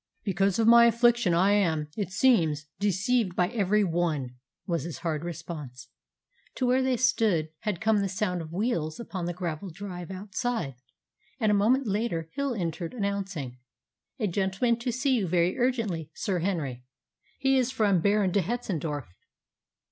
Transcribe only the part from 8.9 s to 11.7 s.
upon the gravelled drive outside, and a